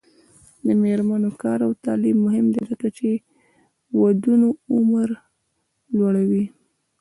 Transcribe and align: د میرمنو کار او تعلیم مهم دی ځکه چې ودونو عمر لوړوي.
د 0.65 0.67
میرمنو 0.83 1.29
کار 1.41 1.59
او 1.67 1.71
تعلیم 1.85 2.17
مهم 2.25 2.45
دی 2.53 2.61
ځکه 2.71 2.87
چې 2.97 3.09
ودونو 3.99 4.47
عمر 4.75 5.09
لوړوي. 5.97 6.45